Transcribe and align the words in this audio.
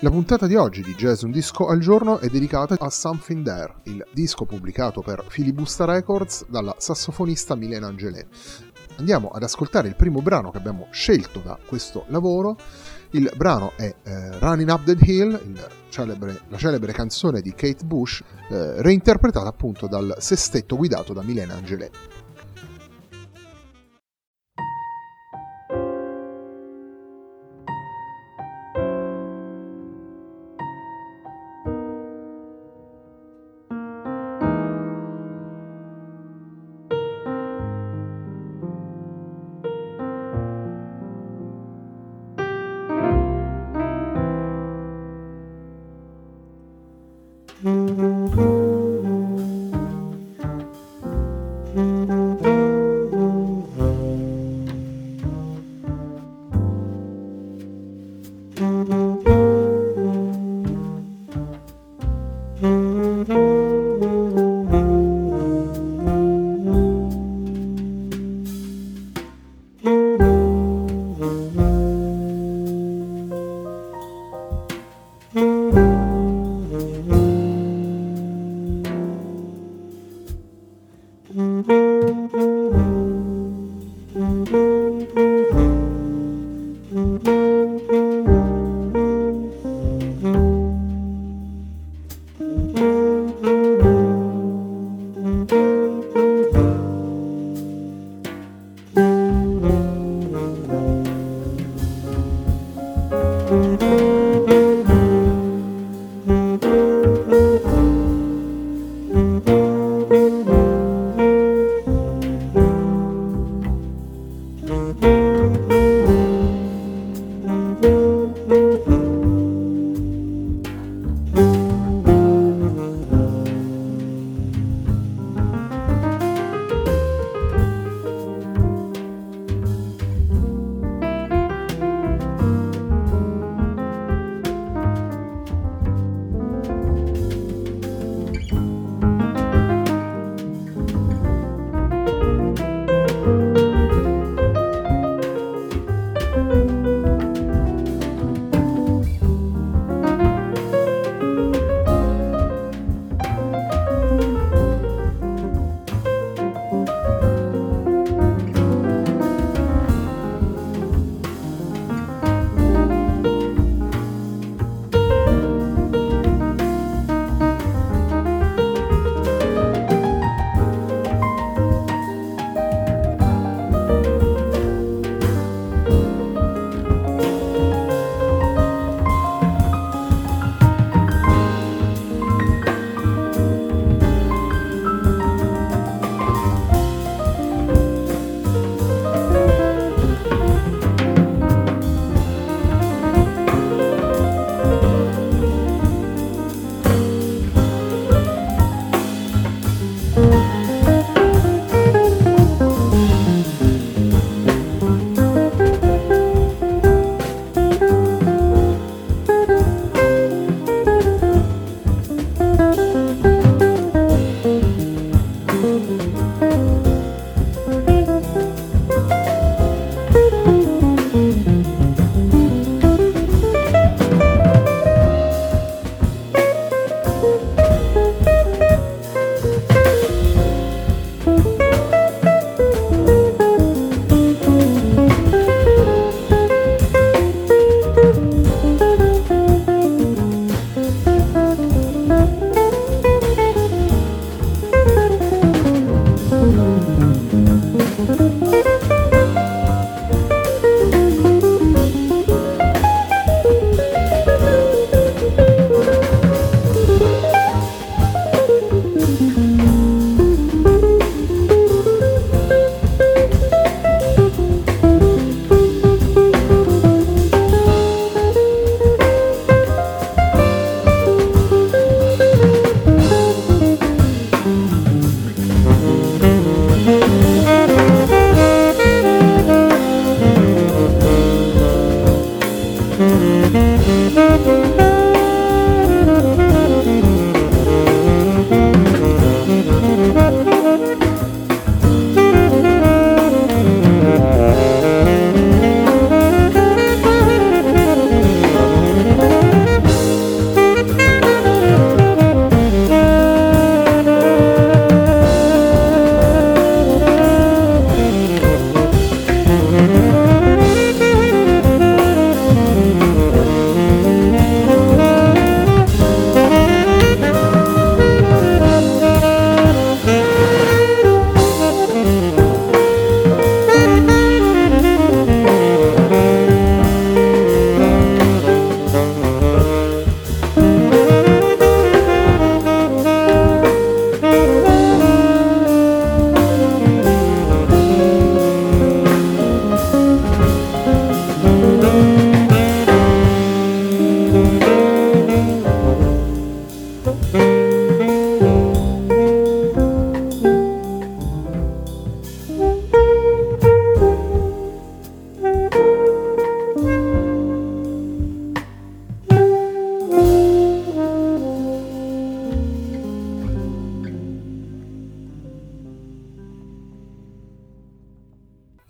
La 0.00 0.10
puntata 0.10 0.46
di 0.46 0.56
oggi 0.56 0.82
di 0.82 0.94
Jazz 0.94 1.22
Un 1.22 1.30
Disco 1.30 1.68
al 1.68 1.78
Giorno 1.78 2.18
è 2.18 2.28
dedicata 2.28 2.76
a 2.78 2.90
Something 2.90 3.42
There, 3.42 3.76
il 3.84 4.06
disco 4.12 4.44
pubblicato 4.44 5.00
per 5.00 5.24
Filibusta 5.26 5.86
Records 5.86 6.44
dalla 6.50 6.74
sassofonista 6.76 7.54
Milena 7.54 7.86
Angelè. 7.86 8.26
Andiamo 8.98 9.30
ad 9.30 9.42
ascoltare 9.42 9.88
il 9.88 9.96
primo 9.96 10.20
brano 10.20 10.50
che 10.50 10.58
abbiamo 10.58 10.88
scelto 10.90 11.40
da 11.40 11.58
questo 11.66 12.04
lavoro. 12.08 12.58
Il 13.12 13.32
brano 13.36 13.72
è 13.76 13.94
eh, 14.02 14.38
Running 14.38 14.68
Up 14.68 14.84
the 14.84 14.98
Hill, 15.00 15.40
celebre, 15.88 16.42
la 16.50 16.58
celebre 16.58 16.92
canzone 16.92 17.40
di 17.40 17.54
Kate 17.54 17.86
Bush, 17.86 18.22
eh, 18.50 18.82
reinterpretata 18.82 19.48
appunto 19.48 19.86
dal 19.86 20.14
sestetto 20.18 20.76
guidato 20.76 21.14
da 21.14 21.22
Milena 21.22 21.54
Angelè. 21.54 21.90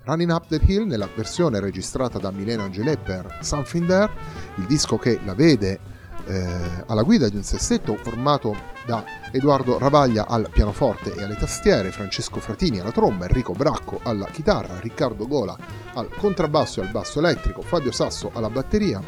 Running 0.07 0.31
Up 0.31 0.47
the 0.47 0.61
Hill 0.65 0.87
nella 0.87 1.09
versione 1.13 1.59
registrata 1.59 2.21
da 2.21 2.31
Milena 2.31 2.63
Angelè 2.63 2.97
per 2.97 3.39
Something 3.41 3.87
There, 3.89 4.13
il 4.55 4.65
disco 4.67 4.99
che 4.99 5.19
la 5.25 5.35
vede 5.35 5.81
eh, 6.27 6.85
alla 6.87 7.03
guida 7.03 7.29
di 7.29 7.35
un 7.35 7.43
sestetto 7.43 7.97
formato 7.97 8.57
da 8.87 9.05
Edoardo 9.33 9.79
Ravaglia 9.79 10.29
al 10.29 10.49
pianoforte 10.53 11.13
e 11.13 11.25
alle 11.25 11.35
tastiere, 11.35 11.91
Francesco 11.91 12.39
Fratini 12.39 12.79
alla 12.79 12.93
tromba, 12.93 13.25
Enrico 13.25 13.53
Bracco 13.53 13.99
alla 14.05 14.27
chitarra, 14.27 14.79
Riccardo 14.79 15.27
Gola 15.27 15.57
al 15.95 16.09
contrabbasso 16.15 16.81
e 16.81 16.85
al 16.85 16.93
basso 16.93 17.19
elettrico, 17.19 17.63
Fabio 17.63 17.91
Sasso 17.91 18.31
alla 18.33 18.49
batteria, 18.49 19.03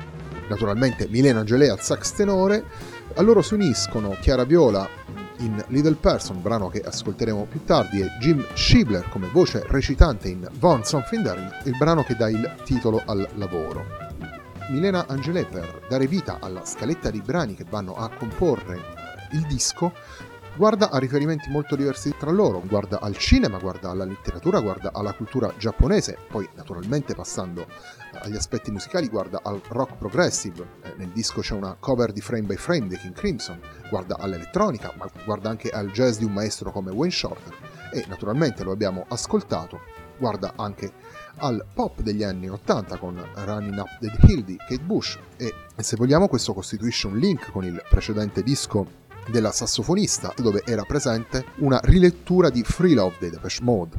naturalmente 0.49 1.07
Milena 1.07 1.39
Angelè 1.39 1.69
al 1.69 1.81
sax 1.81 2.13
tenore, 2.15 2.65
a 3.15 3.23
loro 3.23 3.41
si 3.41 3.55
uniscono 3.55 4.17
Chiara 4.21 4.43
Viola 4.43 4.89
in 5.39 5.63
Little 5.69 5.95
Person, 5.95 6.43
brano 6.43 6.69
che 6.69 6.81
ascolteremo 6.81 7.47
più 7.51 7.65
tardi, 7.65 8.01
e 8.01 8.09
Jim 8.21 8.45
Schibler 8.55 9.09
come 9.09 9.29
voce 9.33 9.65
recitante 9.67 10.29
in 10.29 10.49
Von 10.59 10.85
Something 10.85 11.23
There, 11.23 11.61
il 11.65 11.77
brano 11.77 12.03
che 12.03 12.15
dà 12.15 12.29
il 12.29 12.55
titolo 12.65 13.03
al 13.07 13.29
lavoro. 13.35 13.85
Milena 14.71 15.07
Angelè 15.07 15.47
per 15.47 15.83
dare 15.89 16.07
vita 16.07 16.39
alla 16.41 16.65
scaletta 16.65 17.11
di 17.11 17.23
brani 17.23 17.55
che 17.55 17.65
vanno 17.69 17.95
a 17.95 18.11
comporre 18.11 18.79
il 19.33 19.47
disco 19.47 19.93
guarda 20.59 20.91
a 20.91 20.99
riferimenti 20.99 21.51
molto 21.51 21.77
diversi 21.77 22.13
tra 22.19 22.33
loro, 22.33 22.61
guarda 22.67 22.99
al 22.99 23.17
cinema, 23.17 23.59
guarda 23.59 23.91
alla 23.91 24.05
letteratura, 24.05 24.59
guarda 24.59 24.91
alla 24.93 25.13
cultura 25.13 25.53
giapponese, 25.57 26.19
poi 26.29 26.49
naturalmente 26.57 27.15
passando 27.15 27.65
agli 28.23 28.35
aspetti 28.35 28.73
musicali 28.73 29.07
guarda 29.07 29.39
al 29.45 29.61
rock 29.69 29.95
progressive, 29.99 30.67
eh, 30.83 30.95
nel 30.97 31.11
disco 31.11 31.43
c'è 31.43 31.55
una 31.55 31.77
cover 31.79 32.11
di 32.11 32.21
Frame 32.21 32.43
by 32.43 32.57
Frame 32.57 32.89
di 32.89 32.97
King 32.97 33.15
Crimson, 33.15 33.61
guarda 33.89 34.17
all'elettronica, 34.19 34.93
ma 34.97 35.09
guarda 35.25 35.49
anche 35.49 35.71
al 35.71 35.93
jazz 35.93 36.19
di 36.19 36.25
un 36.25 36.33
maestro 36.33 36.73
come 36.73 36.91
Wayne 36.91 37.15
Shorter. 37.15 37.55
E 37.93 38.05
naturalmente 38.09 38.65
lo 38.65 38.73
abbiamo 38.73 39.05
ascoltato, 39.09 39.79
guarda 40.19 40.55
anche 40.57 40.91
al 41.37 41.65
pop 41.73 42.01
degli 42.01 42.25
anni 42.25 42.49
80 42.49 42.97
con 42.97 43.25
Running 43.33 43.79
Up 43.79 43.99
the 44.01 44.13
Hill 44.27 44.43
di 44.43 44.57
Kate 44.57 44.81
Bush. 44.81 45.17
E 45.37 45.55
se 45.77 45.95
vogliamo 45.95 46.27
questo 46.27 46.53
costituisce 46.53 47.07
un 47.07 47.17
link 47.17 47.53
con 47.53 47.65
il 47.65 47.81
precedente 47.89 48.43
disco 48.43 49.07
della 49.31 49.53
sassofonista, 49.53 50.33
dove 50.37 50.63
era 50.65 50.85
presente 50.85 51.45
una 51.57 51.81
rilettura 51.83 52.51
di 52.51 52.63
Free 52.63 52.95
Love 52.95 53.17
dei 53.19 53.31
Depeche 53.31 53.63
Mode. 53.63 53.97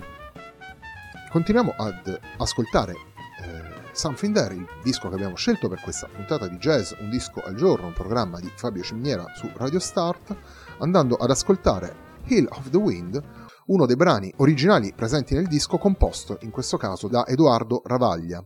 Continuiamo 1.29 1.74
ad 1.77 2.19
ascoltare 2.38 2.93
eh, 2.93 3.69
Something 3.91 4.33
There, 4.33 4.55
il 4.55 4.67
disco 4.83 5.09
che 5.09 5.15
abbiamo 5.15 5.36
scelto 5.36 5.67
per 5.67 5.79
questa 5.81 6.07
puntata 6.07 6.48
di 6.48 6.57
jazz, 6.57 6.91
un 7.00 7.09
disco 7.09 7.41
al 7.41 7.55
giorno, 7.55 7.88
un 7.88 7.93
programma 7.93 8.39
di 8.39 8.51
Fabio 8.55 8.81
Ciminiera 8.81 9.25
su 9.36 9.50
Radio 9.55 9.79
Start, 9.79 10.36
andando 10.79 11.15
ad 11.15 11.29
ascoltare 11.29 12.07
Hill 12.25 12.48
of 12.50 12.69
the 12.69 12.77
Wind, 12.77 13.21
uno 13.67 13.86
dei 13.86 13.95
brani 13.95 14.33
originali 14.38 14.93
presenti 14.95 15.36
nel 15.36 15.48
disco 15.48 15.77
composto 15.77 16.38
in 16.41 16.50
questo 16.50 16.77
caso 16.77 17.07
da 17.07 17.25
Edoardo 17.27 17.81
Ravaglia. 17.86 18.43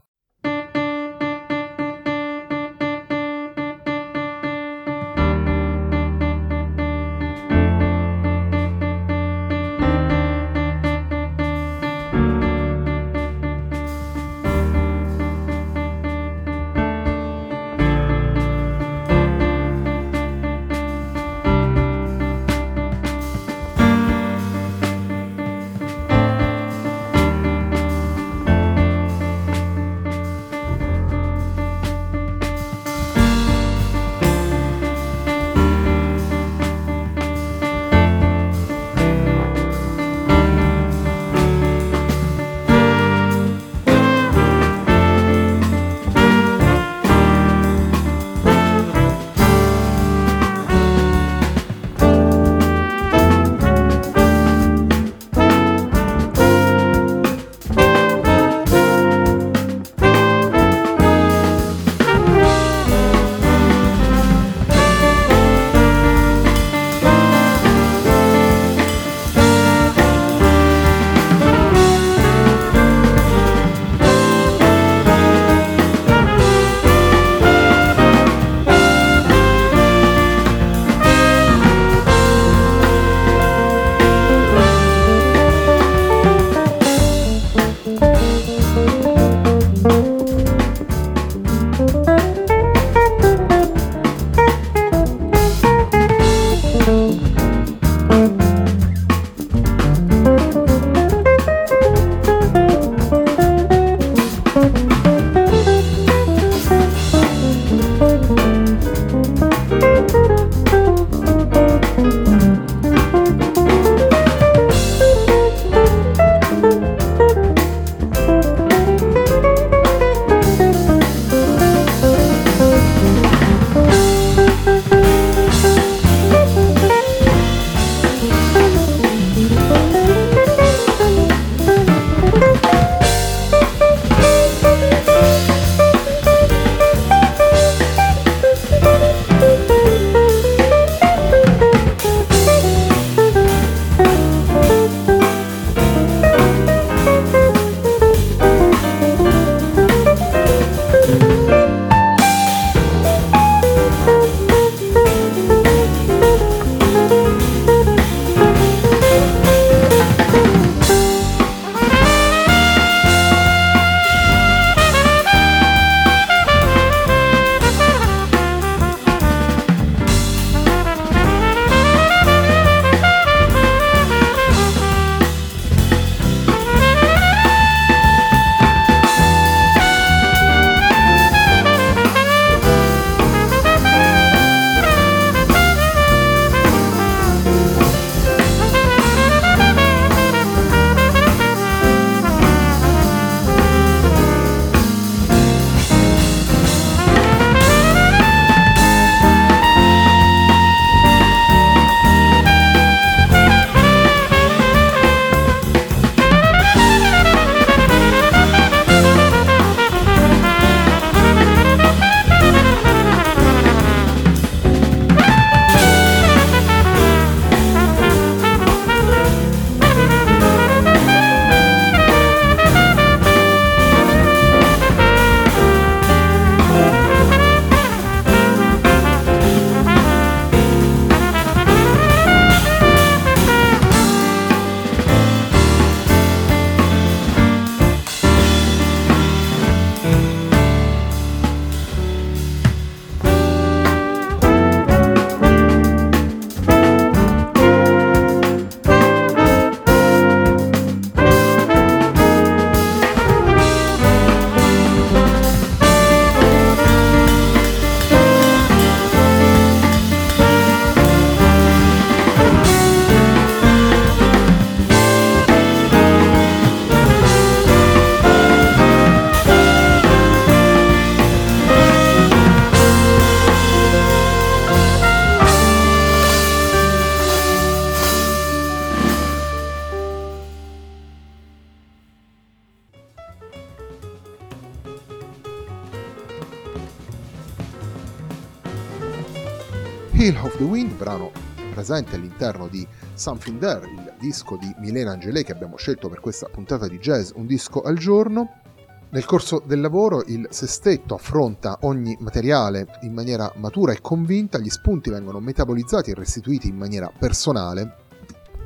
Hill 290.33 290.45
of 290.45 290.57
the 290.57 290.63
Wind, 290.63 290.93
brano 290.93 291.31
presente 291.73 292.15
all'interno 292.15 292.67
di 292.67 292.87
Something 293.13 293.59
There, 293.59 293.85
il 293.87 294.13
disco 294.19 294.57
di 294.57 294.73
Milena 294.79 295.11
Angelé 295.11 295.43
che 295.43 295.51
abbiamo 295.51 295.77
scelto 295.77 296.09
per 296.09 296.21
questa 296.21 296.47
puntata 296.47 296.87
di 296.87 296.97
jazz, 296.97 297.31
un 297.35 297.45
disco 297.45 297.81
al 297.81 297.97
giorno. 297.97 298.61
Nel 299.09 299.25
corso 299.25 299.61
del 299.63 299.79
lavoro 299.79 300.23
il 300.25 300.47
sestetto 300.49 301.13
affronta 301.13 301.77
ogni 301.81 302.17
materiale 302.19 302.97
in 303.01 303.13
maniera 303.13 303.51
matura 303.57 303.91
e 303.93 304.01
convinta, 304.01 304.57
gli 304.57 304.69
spunti 304.69 305.11
vengono 305.11 305.39
metabolizzati 305.39 306.09
e 306.09 306.15
restituiti 306.15 306.67
in 306.67 306.77
maniera 306.77 307.11
personale 307.15 307.97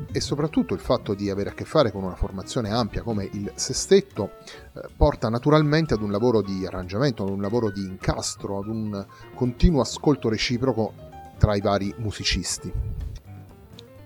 e 0.10 0.22
soprattutto 0.22 0.74
il 0.74 0.80
fatto 0.80 1.14
di 1.14 1.30
avere 1.30 1.50
a 1.50 1.54
che 1.54 1.66
fare 1.66 1.92
con 1.92 2.04
una 2.04 2.16
formazione 2.16 2.72
ampia 2.72 3.02
come 3.02 3.28
il 3.34 3.52
sestetto 3.56 4.32
eh, 4.74 4.88
porta 4.96 5.28
naturalmente 5.28 5.96
ad 5.96 6.02
un 6.02 6.12
lavoro 6.12 6.42
di 6.42 6.66
arrangiamento, 6.66 7.24
ad 7.24 7.30
un 7.30 7.42
lavoro 7.42 7.72
di 7.72 7.82
incastro, 7.82 8.60
ad 8.60 8.68
un 8.68 9.06
continuo 9.36 9.82
ascolto 9.82 10.30
reciproco 10.30 11.07
tra 11.38 11.56
i 11.56 11.62
vari 11.62 11.94
musicisti. 11.98 12.72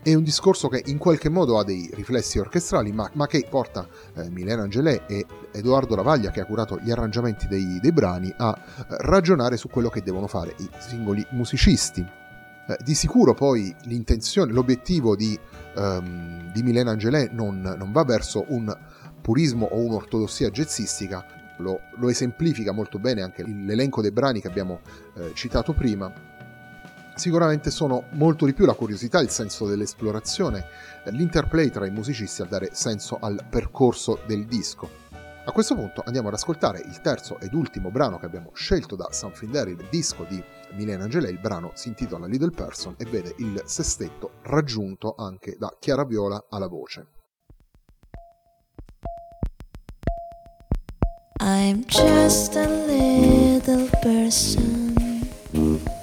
È 0.04 0.16
un 0.16 0.24
discorso 0.24 0.68
che 0.68 0.82
in 0.88 0.98
qualche 0.98 1.30
modo 1.30 1.60
ha 1.60 1.64
dei 1.64 1.88
riflessi 1.94 2.40
orchestrali, 2.40 2.92
ma, 2.92 3.08
ma 3.14 3.28
che 3.28 3.46
porta 3.48 3.88
eh, 4.16 4.32
Milena 4.32 4.64
Angelè 4.64 5.04
e 5.08 5.26
Edoardo 5.52 5.96
Lavaglia, 5.96 6.32
che 6.32 6.42
ha 6.42 6.46
curato 6.46 6.80
gli 6.80 6.90
arrangiamenti 6.90 7.48
dei, 7.48 7.80
dei 7.80 7.92
brani, 7.92 8.34
a 8.36 8.58
eh, 8.58 8.84
ragionare 9.02 9.58
su 9.58 9.70
quello 9.70 9.90
che 9.90 10.02
devono 10.02 10.26
fare 10.26 10.56
i 10.58 10.70
singoli 10.80 11.24
musicisti. 11.32 12.02
Eh, 12.02 12.78
di 12.84 12.96
sicuro 12.96 13.36
poi 13.36 13.76
l'intenzione, 13.84 14.52
l'obiettivo 14.52 15.16
di, 15.16 15.38
um, 15.76 16.52
di 16.52 16.64
Milena 16.64 16.92
Angelè 16.92 17.30
non, 17.32 17.62
non, 17.62 17.92
va 17.92 18.04
verso 18.04 18.46
un 18.48 18.76
purismo 19.22 19.68
o 19.68 19.78
un'ortodossia 19.78 20.50
jazzistica, 20.50 21.24
lo, 21.58 21.80
lo 21.98 22.10
esemplifica 22.10 22.72
molto 22.72 22.98
bene 22.98 23.22
anche 23.22 23.44
l'elenco 23.44 24.02
dei 24.02 24.12
brani 24.12 24.42
che 24.42 24.48
abbiamo 24.48 24.80
eh, 25.16 25.32
citato 25.36 25.74
prima, 25.74 26.12
sicuramente 27.22 27.70
sono 27.70 28.06
molto 28.14 28.48
di 28.48 28.54
più 28.54 28.66
la 28.66 28.74
curiosità, 28.74 29.20
il 29.20 29.30
senso 29.30 29.68
dell'esplorazione, 29.68 30.66
l'interplay 31.06 31.70
tra 31.70 31.86
i 31.86 31.92
musicisti 31.92 32.42
a 32.42 32.46
dare 32.46 32.70
senso 32.74 33.20
al 33.22 33.46
percorso 33.48 34.22
del 34.26 34.48
disco. 34.48 34.90
A 35.46 35.52
questo 35.52 35.76
punto 35.76 36.02
andiamo 36.04 36.30
ad 36.30 36.34
ascoltare 36.34 36.80
il 36.80 37.00
terzo 37.02 37.40
ed 37.40 37.54
ultimo 37.54 37.92
brano 37.92 38.18
che 38.18 38.26
abbiamo 38.26 38.50
scelto 38.56 38.96
da 38.96 39.12
Something 39.12 39.52
There, 39.52 39.70
il 39.70 39.88
disco 39.92 40.26
di 40.28 40.44
Milena 40.72 41.04
Angelè. 41.04 41.30
Il 41.30 41.40
brano 41.40 41.72
si 41.76 41.90
intitola 41.90 42.26
Little 42.26 42.50
Person 42.50 42.96
e 42.98 43.06
vede 43.06 43.36
il 43.38 43.62
sestetto 43.66 44.32
raggiunto 44.44 45.14
anche 45.16 45.56
da 45.60 45.72
Chiara 45.80 46.06
Viola 46.06 46.46
alla 46.50 46.68
voce. 46.68 47.06
I'm 51.40 51.84
just 51.86 52.56
a 52.56 52.68
little 52.68 53.90
person, 54.02 54.91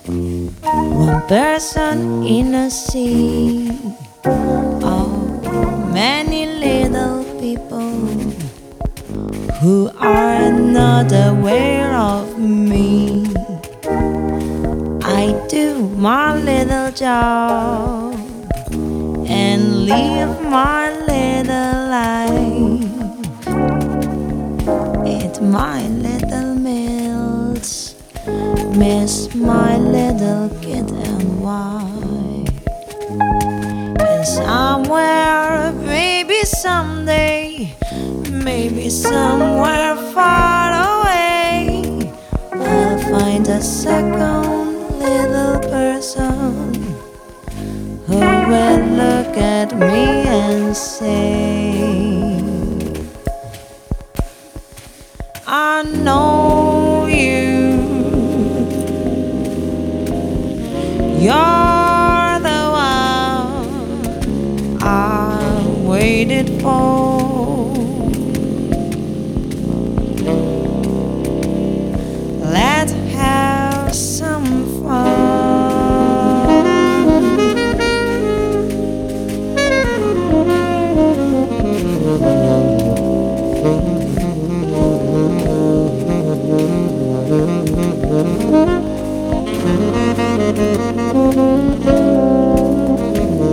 one 0.08 1.20
person 1.28 2.24
in 2.24 2.54
a 2.54 2.70
sea 2.70 3.68
of 4.82 5.92
many 5.92 6.46
little 6.46 7.24
people. 7.38 7.92
who 9.60 9.90
are 9.98 10.52
not 10.52 11.10
aware 11.12 11.92
of 11.92 12.38
me. 12.38 13.26
I 15.02 15.34
do 15.48 15.88
my 15.96 16.36
little 16.36 16.92
job 16.92 18.14
and 19.26 19.84
live 19.86 20.40
my 20.42 20.90
little 21.10 21.88
life. 21.90 22.84
It's 25.04 25.40
my 25.40 25.88
meals, 25.88 26.07
miss 28.78 29.34
my 29.34 29.76
little 29.78 30.48
kid 30.60 30.88
and 30.90 31.42
wife. 31.42 32.48
And 34.00 34.26
somewhere, 34.26 35.72
maybe 35.72 36.38
someday 36.44 37.74
maybe 38.30 38.88
somewhere 38.88 39.94
far 40.14 40.68
away 40.72 42.12
I'll 42.52 42.98
find 43.12 43.46
a 43.48 43.60
second 43.60 44.98
little 45.04 45.58
person 45.74 46.74
who 48.06 48.18
will 48.50 48.80
look 49.02 49.36
at 49.36 49.68
me 49.76 50.04
and 50.40 50.76
say, 50.76 52.40
I 55.46 55.82
know 56.04 56.27
waited 66.18 66.48
for. 66.60 67.72
Let's 72.42 72.92
have 73.14 73.94
some 73.94 74.48
fun. 74.82 75.28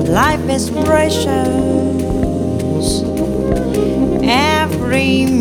Life 0.10 0.50
is 0.50 0.72
precious. 0.72 1.75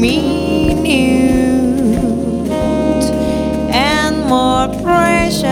Minute, 0.05 0.85
and 3.73 4.17
more 4.29 4.69
precious 4.83 5.51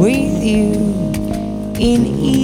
with 0.00 0.42
you 0.42 0.72
in 1.78 2.06
it. 2.06 2.41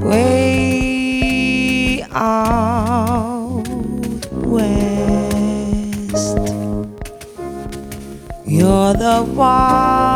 way 0.00 2.02
out 2.10 3.62
west. 4.32 5.28
You're 8.46 8.94
the 8.94 9.22
one. 9.34 10.09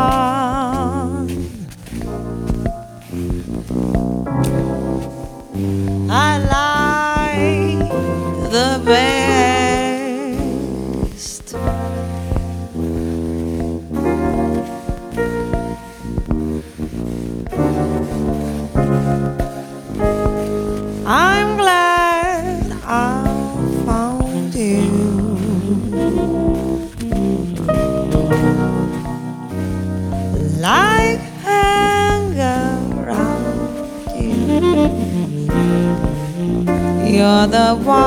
you're 37.25 37.47
the 37.47 37.71
one 37.75 38.05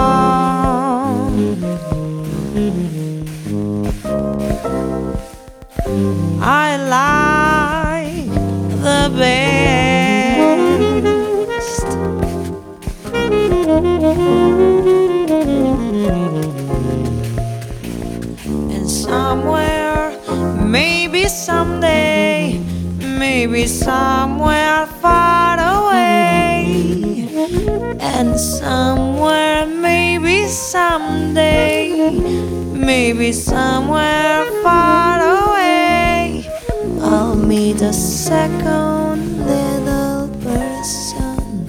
I 6.40 6.68
like 6.96 8.30
the 8.86 9.02
best. 9.18 9.48
And 18.76 18.88
somewhere, 18.88 20.16
maybe 20.62 21.22
someday, 21.28 22.60
maybe 23.00 23.66
somewhere. 23.66 24.67
Somewhere, 28.38 29.66
maybe 29.66 30.46
someday, 30.46 32.10
maybe 32.72 33.32
somewhere 33.32 34.46
far 34.62 35.20
away, 35.20 36.48
I'll 37.00 37.34
meet 37.34 37.82
a 37.82 37.92
second 37.92 39.44
little 39.44 40.28
person, 40.42 41.68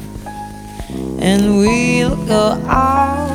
and 1.19 1.58
we'll 1.58 2.15
go 2.27 2.62
out 2.67 3.28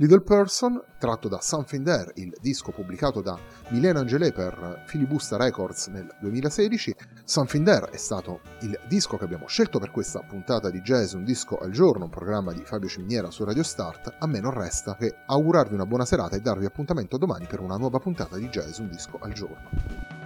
Little 0.00 0.20
Person, 0.20 0.80
tratto 0.96 1.26
da 1.26 1.40
Something 1.40 1.84
There, 1.84 2.12
il 2.14 2.32
disco 2.40 2.70
pubblicato 2.70 3.20
da 3.20 3.36
Milena 3.70 3.98
Angelé 3.98 4.30
per 4.30 4.84
Filibusta 4.86 5.36
Records 5.36 5.88
nel 5.88 6.08
2016. 6.20 6.94
Something 7.24 7.64
There 7.66 7.90
è 7.90 7.96
stato 7.96 8.42
il 8.60 8.78
disco 8.86 9.16
che 9.16 9.24
abbiamo 9.24 9.48
scelto 9.48 9.80
per 9.80 9.90
questa 9.90 10.20
puntata 10.20 10.70
di 10.70 10.82
Jazz 10.82 11.14
Un 11.14 11.24
disco 11.24 11.58
al 11.58 11.72
giorno, 11.72 12.04
un 12.04 12.10
programma 12.10 12.52
di 12.52 12.62
Fabio 12.64 12.88
Ciminiera 12.88 13.32
su 13.32 13.42
Radio 13.42 13.64
Start. 13.64 14.14
A 14.20 14.26
me 14.28 14.38
non 14.38 14.52
resta 14.52 14.94
che 14.94 15.16
augurarvi 15.26 15.74
una 15.74 15.86
buona 15.86 16.04
serata 16.04 16.36
e 16.36 16.40
darvi 16.40 16.64
appuntamento 16.64 17.18
domani 17.18 17.46
per 17.46 17.58
una 17.58 17.76
nuova 17.76 17.98
puntata 17.98 18.36
di 18.36 18.48
Jazz 18.50 18.78
Un 18.78 18.90
disco 18.90 19.18
al 19.20 19.32
giorno. 19.32 20.17